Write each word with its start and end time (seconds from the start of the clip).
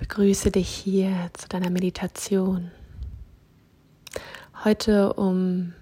begrüße 0.00 0.50
dich 0.50 0.70
hier 0.70 1.28
zu 1.34 1.46
deiner 1.46 1.68
Meditation. 1.68 2.70
Heute, 4.64 5.12
um 5.12 5.74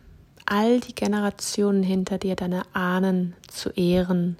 all 0.44 0.80
die 0.80 0.94
Generationen 0.94 1.84
hinter 1.84 2.18
dir, 2.18 2.34
deine 2.34 2.62
Ahnen 2.74 3.36
zu 3.46 3.70
ehren 3.70 4.36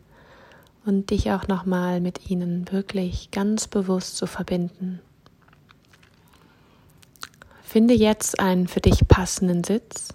und 0.85 1.11
dich 1.11 1.31
auch 1.31 1.47
nochmal 1.47 2.01
mit 2.01 2.29
ihnen 2.29 2.71
wirklich 2.73 3.31
ganz 3.31 3.69
bewusst 3.69 4.17
zu 4.17 4.27
verbinden. 4.27 4.99
Finde 7.63 7.95
jetzt 7.95 8.41
einen 8.41 8.67
für 8.67 8.81
dich 8.81 9.07
passenden 9.07 9.63
Sitz. 9.63 10.09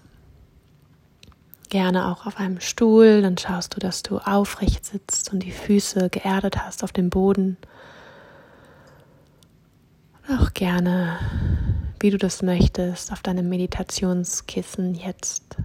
Gerne 1.70 2.12
auch 2.12 2.26
auf 2.26 2.36
einem 2.36 2.60
Stuhl, 2.60 3.22
dann 3.22 3.38
schaust 3.38 3.74
du, 3.74 3.80
dass 3.80 4.02
du 4.02 4.18
aufrecht 4.18 4.84
sitzt 4.84 5.32
und 5.32 5.42
die 5.42 5.52
Füße 5.52 6.10
geerdet 6.10 6.58
hast 6.58 6.84
auf 6.84 6.92
dem 6.92 7.08
Boden 7.08 7.56
auch 10.28 10.54
gerne, 10.54 11.18
wie 12.00 12.10
du 12.10 12.18
das 12.18 12.42
möchtest, 12.42 13.12
auf 13.12 13.22
deinem 13.22 13.48
Meditationskissen 13.48 14.94
jetzt 14.94 15.56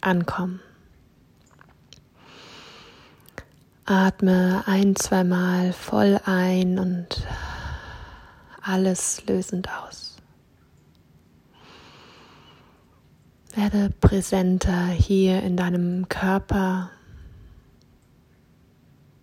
ankommen. 0.00 0.60
Atme 3.84 4.62
ein, 4.66 4.96
zweimal 4.96 5.72
voll 5.72 6.20
ein 6.24 6.78
und 6.78 7.26
alles 8.62 9.24
lösend 9.26 9.68
aus. 9.68 10.16
Werde 13.54 13.90
präsenter 14.00 14.86
hier 14.86 15.42
in 15.42 15.56
deinem 15.56 16.08
Körper, 16.08 16.90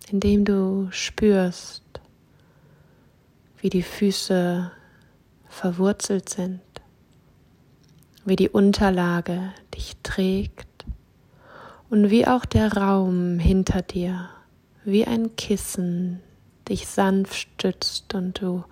indem 0.08 0.44
du 0.44 0.88
spürst, 0.92 1.82
wie 3.60 3.70
die 3.70 3.82
Füße 3.82 4.70
verwurzelt 5.48 6.28
sind, 6.28 6.60
wie 8.24 8.36
die 8.36 8.48
Unterlage 8.48 9.52
dich 9.74 9.96
trägt 10.02 10.66
und 11.90 12.10
wie 12.10 12.26
auch 12.26 12.44
der 12.44 12.72
Raum 12.74 13.38
hinter 13.38 13.82
dir, 13.82 14.30
wie 14.84 15.06
ein 15.06 15.36
Kissen 15.36 16.20
dich 16.68 16.86
sanft 16.86 17.34
stützt 17.36 18.14
und 18.14 18.40
du 18.40 18.64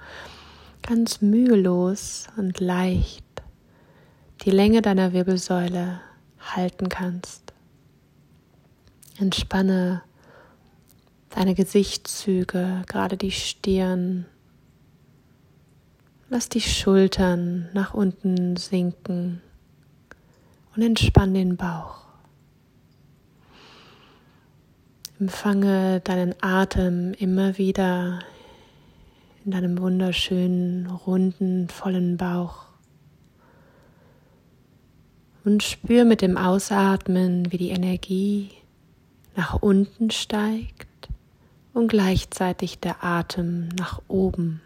ganz 0.83 1.21
mühelos 1.21 2.29
und 2.37 2.61
leicht 2.61 3.25
die 4.45 4.51
Länge 4.51 4.83
deiner 4.83 5.13
Wirbelsäule 5.13 6.01
halten 6.41 6.89
kannst. 6.89 7.53
Entspanne 9.19 10.03
deine 11.31 11.55
Gesichtszüge, 11.55 12.83
gerade 12.87 13.17
die 13.17 13.33
Stirn, 13.33 14.27
Lass 16.31 16.51
die 16.51 16.61
Schultern 16.61 17.71
nach 17.73 17.95
unten 17.95 18.57
sinken 18.57 19.41
und 20.77 20.83
entspann 20.83 21.33
den 21.33 21.57
Bauch. 21.57 22.03
Empfange 25.19 26.01
deinen 26.01 26.35
Atem 26.43 27.15
immer 27.15 27.57
wieder 27.57 28.19
in 29.43 29.53
deinem 29.53 29.79
wunderschönen, 29.79 30.87
runden, 30.87 31.71
vollen 31.71 32.19
Bauch. 32.19 32.67
Und 35.47 35.63
spür 35.63 36.05
mit 36.05 36.21
dem 36.21 36.37
Ausatmen, 36.37 37.51
wie 37.51 37.57
die 37.57 37.71
Energie 37.71 38.51
nach 39.35 39.55
unten 39.55 40.11
steigt 40.11 41.09
und 41.73 41.89
gleichzeitig 41.89 42.81
der 42.81 43.03
Atem 43.03 43.71
nach 43.79 44.03
oben. 44.09 44.61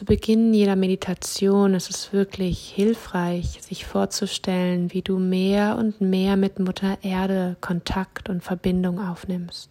Zu 0.00 0.06
Beginn 0.06 0.54
jeder 0.54 0.76
Meditation 0.76 1.74
ist 1.74 1.90
es 1.90 2.10
wirklich 2.14 2.70
hilfreich, 2.70 3.58
sich 3.60 3.84
vorzustellen, 3.84 4.94
wie 4.94 5.02
du 5.02 5.18
mehr 5.18 5.76
und 5.76 6.00
mehr 6.00 6.38
mit 6.38 6.58
Mutter 6.58 6.96
Erde 7.02 7.58
Kontakt 7.60 8.30
und 8.30 8.42
Verbindung 8.42 8.98
aufnimmst. 8.98 9.68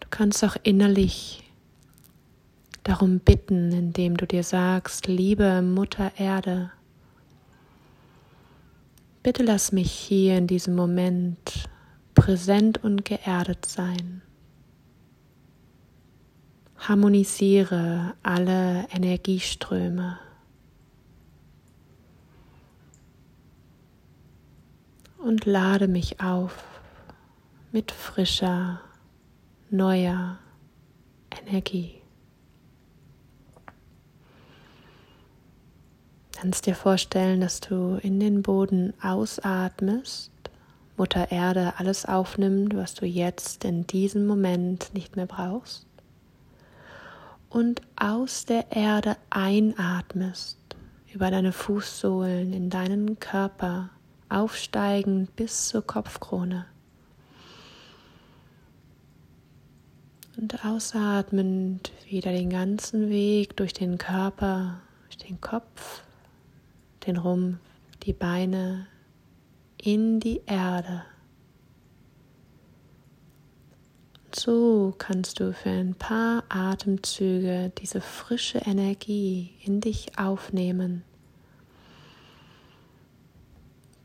Du 0.00 0.08
kannst 0.08 0.42
auch 0.44 0.56
innerlich 0.62 1.42
darum 2.84 3.18
bitten, 3.18 3.70
indem 3.70 4.16
du 4.16 4.26
dir 4.26 4.44
sagst, 4.44 5.06
liebe 5.06 5.60
Mutter 5.60 6.10
Erde, 6.16 6.70
bitte 9.22 9.42
lass 9.42 9.72
mich 9.72 9.92
hier 9.92 10.38
in 10.38 10.46
diesem 10.46 10.74
Moment 10.74 11.68
präsent 12.14 12.82
und 12.82 13.04
geerdet 13.04 13.66
sein. 13.66 14.22
Harmonisiere 16.86 18.14
alle 18.22 18.86
Energieströme. 18.90 20.18
Und 25.16 25.46
lade 25.46 25.88
mich 25.88 26.20
auf 26.20 26.62
mit 27.72 27.90
frischer, 27.90 28.82
neuer 29.70 30.38
Energie. 31.46 32.02
Kannst 36.32 36.66
dir 36.66 36.74
vorstellen, 36.74 37.40
dass 37.40 37.60
du 37.60 37.98
in 38.02 38.20
den 38.20 38.42
Boden 38.42 38.92
ausatmest, 39.00 40.30
Mutter 40.98 41.32
Erde 41.32 41.72
alles 41.78 42.04
aufnimmt, 42.04 42.76
was 42.76 42.92
du 42.92 43.06
jetzt 43.06 43.64
in 43.64 43.86
diesem 43.86 44.26
Moment 44.26 44.92
nicht 44.92 45.16
mehr 45.16 45.26
brauchst 45.26 45.86
und 47.54 47.82
aus 47.94 48.46
der 48.46 48.72
Erde 48.72 49.16
einatmest, 49.30 50.58
über 51.12 51.30
deine 51.30 51.52
Fußsohlen 51.52 52.52
in 52.52 52.68
deinen 52.68 53.20
Körper, 53.20 53.90
aufsteigend 54.28 55.36
bis 55.36 55.68
zur 55.68 55.86
Kopfkrone. 55.86 56.66
Und 60.36 60.64
ausatmend 60.64 61.92
wieder 62.08 62.32
den 62.32 62.50
ganzen 62.50 63.08
Weg 63.08 63.56
durch 63.56 63.72
den 63.72 63.98
Körper, 63.98 64.80
durch 65.04 65.18
den 65.18 65.40
Kopf, 65.40 66.02
den 67.06 67.18
Rumpf, 67.18 67.58
die 68.02 68.14
Beine 68.14 68.88
in 69.80 70.18
die 70.18 70.40
Erde. 70.46 71.04
So 74.36 74.92
kannst 74.98 75.38
du 75.38 75.52
für 75.52 75.70
ein 75.70 75.94
paar 75.94 76.42
Atemzüge 76.48 77.70
diese 77.78 78.00
frische 78.00 78.58
Energie 78.58 79.54
in 79.62 79.80
dich 79.80 80.18
aufnehmen, 80.18 81.04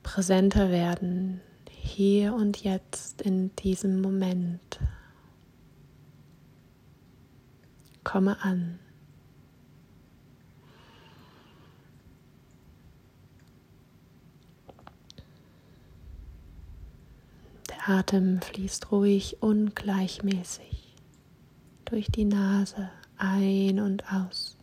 präsenter 0.03 0.69
werden, 0.69 1.41
hier 1.67 2.35
und 2.35 2.63
jetzt 2.63 3.23
in 3.23 3.56
diesem 3.56 4.01
Moment. 4.01 4.79
Komme 8.03 8.38
an. 8.44 8.79
Atem 17.89 18.39
fließt 18.39 18.91
ruhig 18.91 19.38
und 19.41 19.75
gleichmäßig 19.75 20.95
durch 21.85 22.05
die 22.11 22.25
Nase 22.25 22.91
ein 23.17 23.79
und 23.79 24.03
aus. 24.13 24.57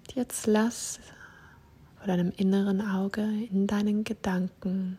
Und 0.00 0.14
jetzt 0.14 0.46
lass 0.46 1.00
vor 1.96 2.06
deinem 2.06 2.32
inneren 2.36 2.82
Auge 2.82 3.22
in 3.22 3.66
deinen 3.66 4.04
Gedanken 4.04 4.98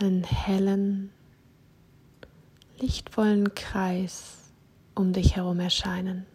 einen 0.00 0.24
hellen, 0.24 1.10
lichtvollen 2.80 3.54
Kreis 3.54 4.50
um 4.96 5.12
dich 5.12 5.36
herum 5.36 5.60
erscheinen. 5.60 6.26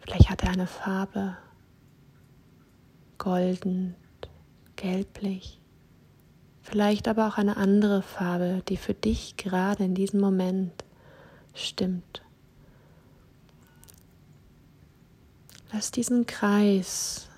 Vielleicht 0.00 0.28
hat 0.28 0.42
er 0.42 0.50
eine 0.50 0.66
Farbe 0.66 1.36
golden, 3.18 3.94
gelblich, 4.76 5.60
vielleicht 6.62 7.08
aber 7.08 7.28
auch 7.28 7.38
eine 7.38 7.56
andere 7.56 8.02
Farbe, 8.02 8.62
die 8.68 8.76
für 8.76 8.94
dich 8.94 9.36
gerade 9.36 9.84
in 9.84 9.94
diesem 9.94 10.20
Moment 10.20 10.72
stimmt. 11.54 12.22
Lass 15.72 15.90
diesen 15.90 16.26
Kreis 16.26 17.28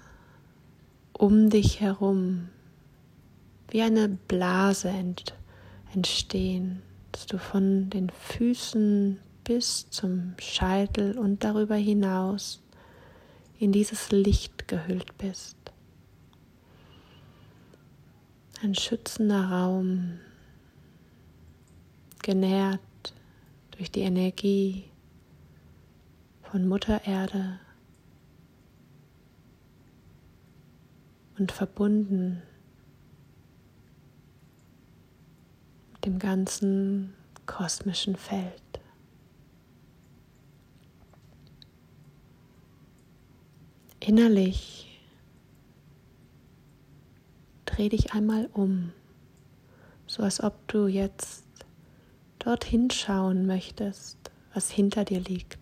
um 1.13 1.49
dich 1.49 1.81
herum 1.81 2.49
wie 3.71 3.83
eine 3.83 4.09
Blase 4.09 4.89
ent 4.89 5.35
entstehen, 5.95 6.83
dass 7.13 7.27
du 7.27 7.39
von 7.39 7.89
den 7.89 8.11
Füßen 8.11 9.19
bis 9.45 9.89
zum 9.91 10.35
Scheitel 10.39 11.17
und 11.19 11.45
darüber 11.45 11.77
hinaus 11.77 12.61
in 13.59 13.73
dieses 13.73 14.11
Licht 14.11 14.69
gehüllt 14.69 15.17
bist. 15.17 15.57
Ein 18.63 18.75
schützender 18.75 19.51
Raum, 19.51 20.19
genährt 22.23 22.81
durch 23.73 23.91
die 23.91 24.01
Energie 24.01 24.85
von 26.43 26.67
Mutter 26.67 27.07
Erde 27.07 27.61
und 31.39 31.53
verbunden 31.53 32.43
mit 35.93 36.07
dem 36.07 36.19
ganzen 36.19 37.13
kosmischen 37.45 38.17
Feld. 38.17 38.63
Innerlich 44.01 44.86
dreh 47.77 47.91
dich 47.91 48.15
einmal 48.15 48.49
um, 48.55 48.93
so 50.07 50.23
als 50.23 50.43
ob 50.43 50.67
du 50.69 50.87
jetzt 50.87 51.45
dorthin 52.39 52.91
schauen 52.91 53.47
möchtest, 53.47 54.17
was 54.55 54.71
hinter 54.71 55.05
dir 55.05 55.21
liegt. 55.21 55.59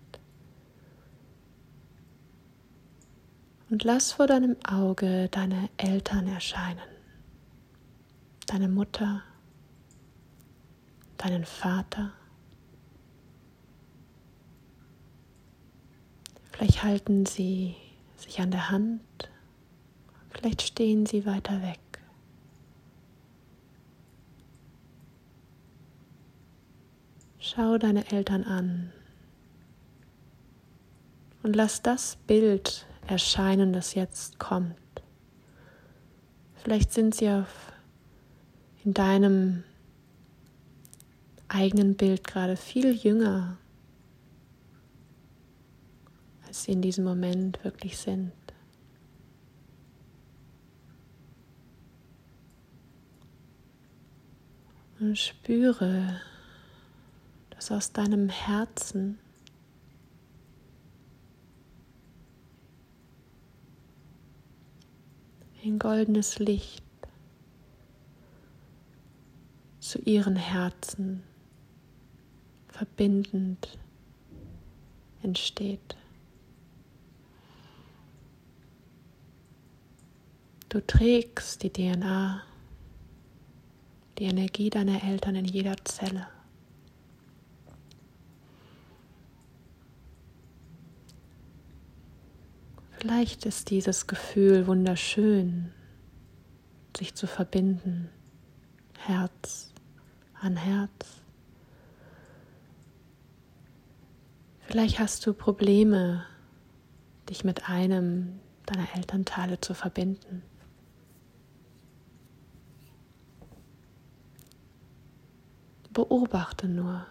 Und 3.69 3.83
lass 3.83 4.13
vor 4.13 4.29
deinem 4.29 4.57
Auge 4.65 5.29
deine 5.31 5.69
Eltern 5.77 6.29
erscheinen, 6.29 6.79
deine 8.47 8.69
Mutter, 8.69 9.23
deinen 11.17 11.45
Vater. 11.45 12.13
Vielleicht 16.53 16.85
halten 16.85 17.27
sie 17.27 17.75
sich 18.17 18.41
an 18.41 18.53
der 18.53 18.71
Hand, 18.71 19.03
vielleicht 20.31 20.63
stehen 20.63 21.07
sie 21.07 21.27
weiter 21.27 21.61
weg. 21.63 21.81
Schau 27.55 27.79
deine 27.79 28.11
Eltern 28.11 28.43
an 28.43 28.93
und 31.45 31.55
lass 31.55 31.83
das 31.83 32.17
Bild 32.27 32.85
erscheinen, 33.07 33.73
das 33.73 33.95
jetzt 33.95 34.41
kommt. 34.41 34.75
Vielleicht 36.57 36.93
sind 36.93 37.15
sie 37.15 37.31
auf 37.31 37.73
in 38.85 38.93
deinem 38.93 39.63
eigenen 41.47 41.95
Bild 41.95 42.27
gerade 42.27 42.57
viel 42.57 42.93
jünger, 42.93 43.57
als 46.47 46.65
sie 46.65 46.73
in 46.73 46.83
diesem 46.83 47.05
Moment 47.05 47.63
wirklich 47.63 47.97
sind. 47.99 48.33
Und 54.99 55.17
spüre, 55.19 56.21
dass 57.65 57.73
aus 57.73 57.93
deinem 57.93 58.29
Herzen 58.29 59.19
ein 65.65 65.79
goldenes 65.79 66.39
Licht 66.39 66.85
zu 69.81 69.99
ihren 70.01 70.37
Herzen 70.37 71.23
verbindend 72.69 73.79
entsteht. 75.23 75.97
Du 80.69 80.87
trägst 80.87 81.63
die 81.63 81.71
DNA, 81.73 82.43
die 84.19 84.25
Energie 84.25 84.69
deiner 84.69 85.03
Eltern 85.03 85.37
in 85.37 85.47
jeder 85.47 85.83
Zelle. 85.87 86.34
Vielleicht 93.05 93.45
ist 93.45 93.69
dieses 93.69 94.07
Gefühl 94.07 94.67
wunderschön, 94.67 95.75
sich 96.97 97.15
zu 97.15 97.27
verbinden, 97.27 98.09
Herz 98.99 99.75
an 100.41 100.57
Herz. 100.57 101.21
Vielleicht 104.63 105.01
hast 105.01 105.27
du 105.27 105.35
Probleme, 105.35 106.25
dich 107.29 107.45
mit 107.45 107.69
einem 107.69 108.41
deiner 108.65 108.89
Elternteile 108.97 109.61
zu 109.61 109.75
verbinden. 109.75 110.43
Beobachte 115.93 116.69
nur. 116.69 117.07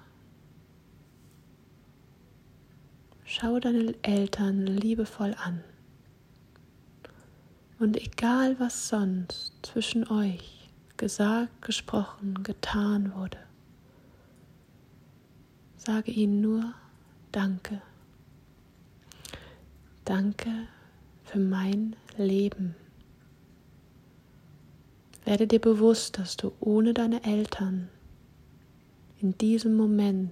Schau 3.26 3.60
deine 3.60 3.94
Eltern 4.02 4.66
liebevoll 4.66 5.36
an. 5.36 5.64
Und 7.84 7.98
egal 7.98 8.58
was 8.62 8.88
sonst 8.88 9.52
zwischen 9.62 10.10
euch 10.10 10.70
gesagt, 10.96 11.62
gesprochen, 11.62 12.42
getan 12.42 13.14
wurde, 13.14 13.40
sage 15.76 16.10
ihnen 16.10 16.40
nur 16.40 16.74
Danke. 17.34 17.82
Danke 20.06 20.50
für 21.26 21.40
mein 21.40 21.98
Leben. 22.16 22.74
Werde 25.26 25.46
dir 25.46 25.60
bewusst, 25.60 26.18
dass 26.18 26.38
du 26.38 26.54
ohne 26.62 26.94
deine 26.94 27.26
Eltern 27.26 27.90
in 29.20 29.38
diesem 29.38 29.76
Moment 29.76 30.32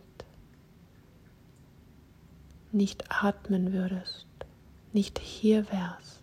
nicht 2.72 3.12
atmen 3.12 3.74
würdest, 3.74 4.26
nicht 4.94 5.20
hier 5.20 5.70
wärst 5.70 6.21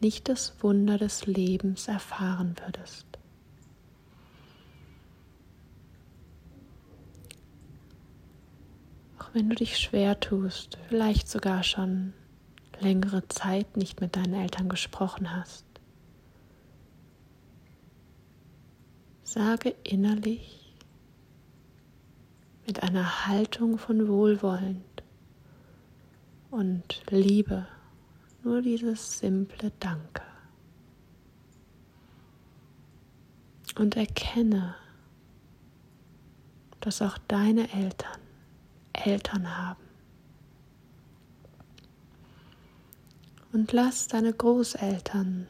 nicht 0.00 0.28
das 0.28 0.62
Wunder 0.62 0.98
des 0.98 1.26
Lebens 1.26 1.88
erfahren 1.88 2.54
würdest. 2.64 3.06
Auch 9.18 9.28
wenn 9.32 9.48
du 9.48 9.56
dich 9.56 9.78
schwer 9.78 10.20
tust, 10.20 10.78
vielleicht 10.88 11.28
sogar 11.28 11.62
schon 11.62 12.12
längere 12.80 13.26
Zeit 13.28 13.76
nicht 13.76 14.00
mit 14.00 14.16
deinen 14.16 14.34
Eltern 14.34 14.68
gesprochen 14.68 15.34
hast, 15.34 15.64
sage 19.22 19.74
innerlich 19.82 20.74
mit 22.66 22.82
einer 22.82 23.26
Haltung 23.26 23.78
von 23.78 24.08
Wohlwollend 24.08 25.02
und 26.50 27.02
Liebe 27.10 27.66
nur 28.46 28.62
dieses 28.62 29.18
simple 29.18 29.72
Danke. 29.80 30.22
Und 33.76 33.96
erkenne, 33.96 34.74
dass 36.80 37.02
auch 37.02 37.18
deine 37.28 37.70
Eltern 37.74 38.20
Eltern 38.94 39.54
haben. 39.54 39.82
Und 43.52 43.72
lass 43.72 44.08
deine 44.08 44.32
Großeltern 44.32 45.48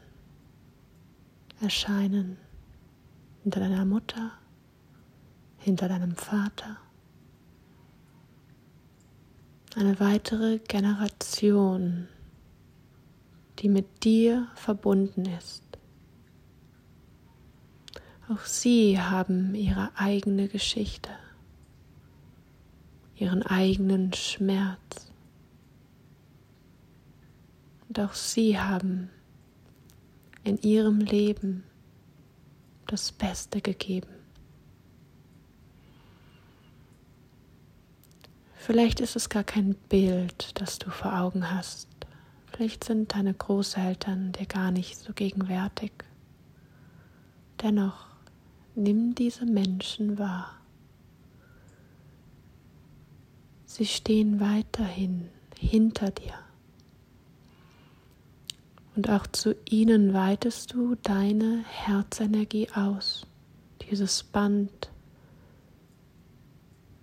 erscheinen 1.61 2.39
hinter 3.45 3.61
deiner 3.61 3.85
Mutter, 3.85 4.33
hinter 5.59 5.89
deinem 5.89 6.17
Vater. 6.17 6.79
Eine 9.77 10.01
weitere 10.01 10.59
Generation 10.59 12.09
die 13.59 13.69
mit 13.69 14.05
dir 14.05 14.49
verbunden 14.55 15.27
ist. 15.27 15.63
Auch 18.29 18.45
sie 18.45 19.01
haben 19.01 19.55
ihre 19.55 19.91
eigene 19.95 20.49
Geschichte, 20.49 21.11
ihren 23.15 23.43
eigenen 23.43 24.13
Schmerz. 24.13 25.13
Und 27.89 28.01
auch 28.01 28.15
sie 28.15 28.59
haben 28.59 29.11
in 30.43 30.59
ihrem 30.59 31.01
Leben 31.01 31.63
das 32.87 33.13
Beste 33.13 33.61
gegeben. 33.61 34.09
Vielleicht 38.55 38.99
ist 38.99 39.15
es 39.15 39.29
gar 39.29 39.45
kein 39.45 39.77
Bild, 39.89 40.61
das 40.61 40.81
du 40.81 40.91
vor 40.91 41.17
Augen 41.17 41.53
hast. 41.53 41.96
Vielleicht 42.57 42.85
sind 42.85 43.15
deine 43.15 43.35
Großeltern 43.35 44.33
dir 44.33 44.47
gar 44.47 44.71
nicht 44.71 44.97
so 44.97 45.13
gegenwärtig. 45.13 45.93
Dennoch 47.61 48.07
nimm 48.75 49.15
diese 49.15 49.45
Menschen 49.45 50.19
wahr. 50.19 50.55
Sie 53.67 53.85
stehen 53.85 54.41
weiterhin 54.41 55.29
hinter 55.59 56.11
dir. 56.11 56.33
Und 58.95 59.11
auch 59.11 59.27
zu 59.27 59.55
ihnen 59.69 60.15
weitest 60.15 60.73
du 60.73 60.95
deine 60.95 61.63
Herzenergie 61.69 62.71
aus. 62.71 63.27
Dieses 63.83 64.23
Band 64.23 64.91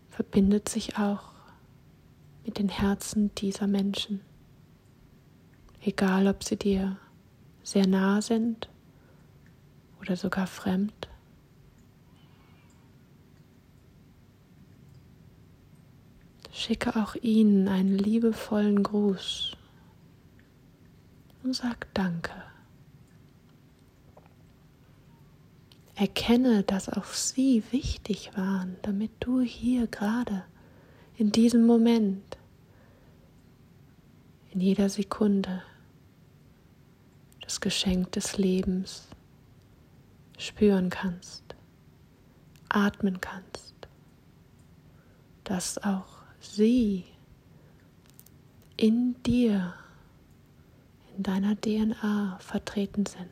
verbindet 0.09 0.67
sich 0.67 0.97
auch 0.97 1.33
mit 2.43 2.57
den 2.57 2.69
Herzen 2.69 3.35
dieser 3.35 3.67
Menschen. 3.67 4.21
Egal, 5.85 6.27
ob 6.27 6.43
sie 6.43 6.55
dir 6.55 6.97
sehr 7.61 7.85
nah 7.87 8.21
sind 8.21 8.69
oder 9.99 10.15
sogar 10.15 10.47
fremd. 10.47 11.09
Schicke 16.51 16.95
auch 16.95 17.15
ihnen 17.15 17.67
einen 17.67 17.97
liebevollen 17.97 18.81
Gruß 18.83 19.57
und 21.43 21.53
sag 21.53 21.93
Danke. 21.93 22.31
Erkenne, 25.95 26.63
dass 26.63 26.87
auch 26.87 27.05
sie 27.05 27.61
wichtig 27.71 28.31
waren, 28.37 28.77
damit 28.83 29.11
du 29.19 29.41
hier 29.41 29.87
gerade 29.87 30.45
in 31.17 31.31
diesem 31.31 31.65
Moment, 31.65 32.37
in 34.51 34.61
jeder 34.61 34.87
Sekunde 34.87 35.61
das 37.53 37.61
Geschenk 37.61 38.11
des 38.13 38.39
Lebens 38.39 39.07
spüren 40.39 40.89
kannst, 40.89 41.43
atmen 42.67 43.21
kannst, 43.21 43.75
dass 45.43 45.77
auch 45.77 46.23
sie 46.39 47.05
in 48.75 49.21
dir, 49.21 49.75
in 51.15 51.21
deiner 51.21 51.55
DNA 51.55 52.39
vertreten 52.39 53.05
sind. 53.05 53.29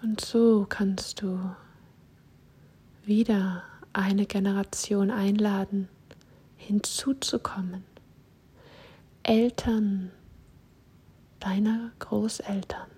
Und 0.00 0.22
so 0.22 0.64
kannst 0.66 1.20
du 1.20 1.54
wieder 3.04 3.64
eine 3.92 4.24
Generation 4.24 5.10
einladen, 5.10 5.90
hinzuzukommen. 6.56 7.84
Eltern 9.22 10.10
deiner 11.40 11.90
Großeltern, 11.98 12.88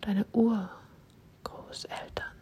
deine 0.00 0.26
Urgroßeltern. 0.32 2.32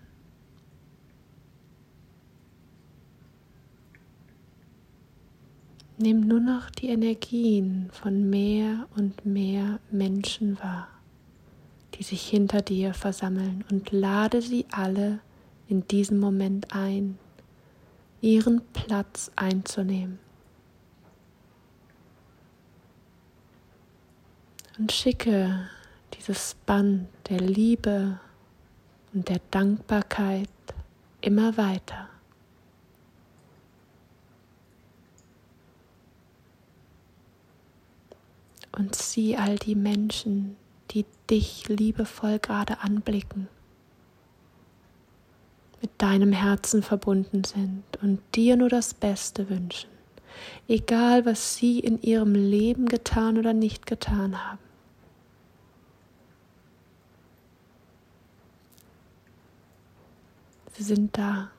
Nimm 5.99 6.23
nur 6.23 6.41
noch 6.41 6.71
die 6.71 6.89
Energien 6.89 7.89
von 7.93 8.29
mehr 8.29 8.89
und 8.97 9.25
mehr 9.25 9.79
Menschen 9.91 10.59
wahr, 10.59 10.89
die 11.95 12.03
sich 12.03 12.27
hinter 12.27 12.61
dir 12.61 12.93
versammeln 12.93 13.65
und 13.71 13.93
lade 13.93 14.43
sie 14.43 14.67
alle 14.73 15.21
in 15.73 15.89
diesem 15.89 16.21
Moment 16.21 16.75
ein, 16.75 17.19
ihren 18.21 18.61
Platz 18.75 19.31
einzunehmen. 19.37 20.19
Und 24.79 24.93
schicke 24.93 25.71
dieses 26.19 26.57
Band 26.67 27.09
der 27.31 27.41
Liebe 27.41 28.21
und 29.15 29.31
der 29.31 29.41
Dankbarkeit 29.51 30.51
immer 31.23 31.57
weiter. 31.57 32.11
und 38.75 38.95
sieh 38.95 39.37
all 39.37 39.57
die 39.57 39.75
Menschen, 39.75 40.57
die 40.91 41.05
dich 41.29 41.69
liebevoll 41.69 42.39
gerade 42.39 42.81
anblicken, 42.81 43.49
mit 45.83 45.91
deinem 45.99 46.33
Herzen 46.33 46.83
verbunden 46.83 47.43
sind 47.45 47.83
und 48.01 48.21
dir 48.35 48.57
nur 48.57 48.69
das 48.69 48.95
Beste 48.95 49.51
wünschen, 49.51 49.91
egal 50.69 51.27
was 51.27 51.57
sie 51.57 51.81
in 51.81 52.01
ihrem 52.01 52.35
Leben 52.35 52.87
getan 52.87 53.37
oder 53.37 53.53
nicht 53.53 53.87
getan 53.87 54.45
haben. 54.45 54.59
Sie 60.75 60.85
sind 60.85 61.19
da 61.19 61.51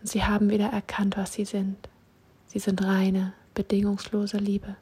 und 0.00 0.08
sie 0.08 0.22
haben 0.22 0.50
wieder 0.50 0.66
erkannt, 0.68 1.16
was 1.16 1.32
sie 1.32 1.44
sind. 1.44 1.88
Sie 2.46 2.58
sind 2.58 2.84
reine, 2.84 3.32
bedingungslose 3.54 4.38
Liebe. 4.38 4.76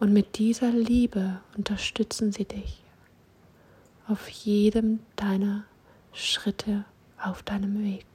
Und 0.00 0.12
mit 0.12 0.38
dieser 0.38 0.70
Liebe 0.70 1.40
unterstützen 1.56 2.32
sie 2.32 2.44
dich 2.44 2.82
auf 4.06 4.28
jedem 4.28 5.00
deiner 5.16 5.64
Schritte 6.12 6.84
auf 7.22 7.42
deinem 7.42 7.82
Weg. 7.82 8.06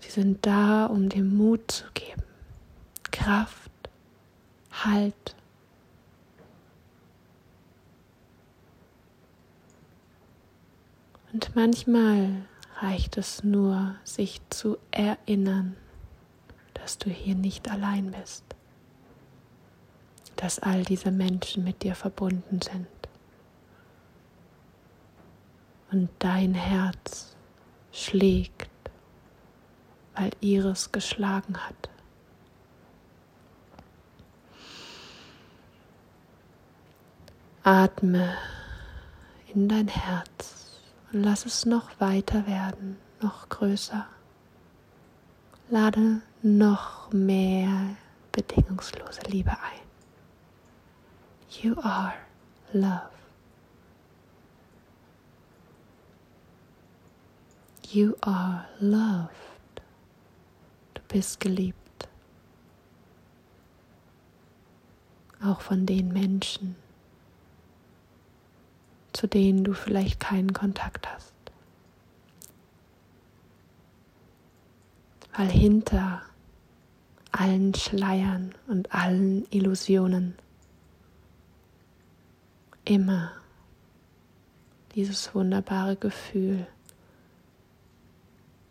Sie 0.00 0.10
sind 0.10 0.44
da, 0.44 0.86
um 0.86 1.08
dir 1.08 1.22
Mut 1.22 1.70
zu 1.70 1.84
geben, 1.94 2.22
Kraft, 3.10 3.70
Halt. 4.72 5.36
Und 11.32 11.54
manchmal 11.54 12.46
reicht 12.80 13.18
es 13.18 13.44
nur, 13.44 13.94
sich 14.04 14.40
zu 14.48 14.78
erinnern, 14.90 15.76
dass 16.74 16.98
du 16.98 17.10
hier 17.10 17.34
nicht 17.34 17.70
allein 17.70 18.10
bist, 18.10 18.44
dass 20.36 20.58
all 20.58 20.82
diese 20.84 21.10
Menschen 21.10 21.62
mit 21.62 21.82
dir 21.82 21.94
verbunden 21.94 22.60
sind 22.62 22.99
und 25.90 26.08
dein 26.18 26.54
Herz 26.54 27.36
schlägt, 27.92 28.70
weil 30.14 30.30
ihres 30.40 30.92
geschlagen 30.92 31.56
hat. 31.58 31.90
Atme 37.62 38.34
in 39.54 39.68
dein 39.68 39.88
Herz 39.88 40.80
und 41.12 41.22
lass 41.22 41.44
es 41.44 41.66
noch 41.66 42.00
weiter 42.00 42.46
werden, 42.46 42.96
noch 43.20 43.48
größer. 43.48 44.06
Lade 45.68 46.22
noch 46.42 47.12
mehr 47.12 47.96
bedingungslose 48.32 49.20
Liebe 49.28 49.50
ein. 49.50 49.80
You 51.62 51.76
are 51.80 52.14
love. 52.72 53.19
You 57.92 58.14
are 58.20 58.66
loved. 58.78 59.82
Du 60.94 61.02
bist 61.08 61.40
geliebt. 61.40 62.08
Auch 65.42 65.60
von 65.60 65.86
den 65.86 66.12
Menschen, 66.12 66.76
zu 69.12 69.26
denen 69.26 69.64
du 69.64 69.72
vielleicht 69.72 70.20
keinen 70.20 70.52
Kontakt 70.52 71.08
hast. 71.08 71.34
Weil 75.34 75.48
hinter 75.48 76.22
allen 77.32 77.74
Schleiern 77.74 78.54
und 78.68 78.94
allen 78.94 79.50
Illusionen 79.50 80.36
immer 82.84 83.32
dieses 84.94 85.34
wunderbare 85.34 85.96
Gefühl 85.96 86.68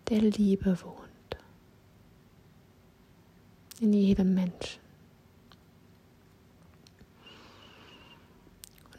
der 0.10 0.22
Liebe 0.22 0.78
wohnt. 0.82 1.38
In 3.80 3.94
jedem 3.94 4.34
Menschen. 4.34 4.82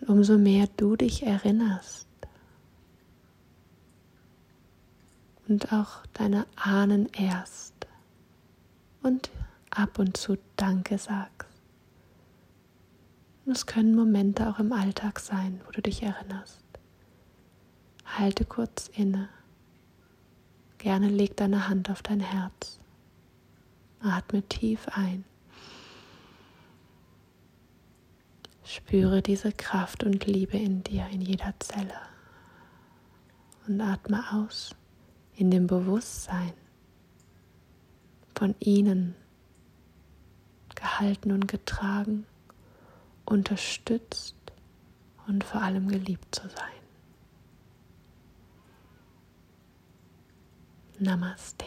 Und 0.00 0.08
umso 0.08 0.38
mehr 0.38 0.68
du 0.76 0.96
dich 0.96 1.24
erinnerst 1.24 2.08
und 5.48 5.72
auch 5.72 6.06
deine 6.14 6.46
Ahnen 6.56 7.08
erst 7.12 7.74
und 9.02 9.30
ab 9.70 9.98
und 9.98 10.16
zu 10.16 10.38
Danke 10.56 10.96
sagst. 10.96 11.50
Und 13.44 13.56
es 13.56 13.66
können 13.66 13.96
Momente 13.96 14.48
auch 14.48 14.60
im 14.60 14.72
Alltag 14.72 15.18
sein, 15.18 15.60
wo 15.66 15.72
du 15.72 15.82
dich 15.82 16.02
erinnerst. 16.02 16.64
Halte 18.04 18.44
kurz 18.44 18.88
inne. 18.94 19.28
Gerne 20.80 21.08
leg 21.08 21.36
deine 21.36 21.68
Hand 21.68 21.90
auf 21.90 22.00
dein 22.00 22.20
Herz. 22.20 22.78
Atme 24.00 24.42
tief 24.48 24.88
ein. 24.88 25.26
Spüre 28.64 29.20
diese 29.20 29.52
Kraft 29.52 30.04
und 30.04 30.24
Liebe 30.24 30.56
in 30.56 30.82
dir, 30.82 31.06
in 31.08 31.20
jeder 31.20 31.52
Zelle. 31.58 32.00
Und 33.66 33.78
atme 33.82 34.24
aus 34.32 34.74
in 35.36 35.50
dem 35.50 35.66
Bewusstsein, 35.66 36.54
von 38.34 38.54
ihnen 38.58 39.14
gehalten 40.74 41.30
und 41.30 41.46
getragen, 41.46 42.24
unterstützt 43.26 44.34
und 45.26 45.44
vor 45.44 45.60
allem 45.60 45.88
geliebt 45.88 46.34
zu 46.34 46.48
sein. 46.48 46.79
Namaste. 51.00 51.64